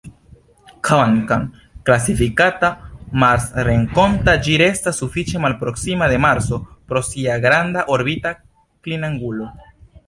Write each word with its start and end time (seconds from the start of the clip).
Kvankam 0.87 1.43
klasifikata 1.89 2.71
"marsrenkonta", 3.25 4.35
ĝi 4.47 4.57
restas 4.63 5.03
sufiĉe 5.05 5.45
malproksima 5.45 6.09
de 6.15 6.19
Marso 6.25 6.61
pro 6.91 7.07
sia 7.11 7.41
granda 7.47 7.87
orbita 7.97 8.35
klinangulo. 8.89 9.53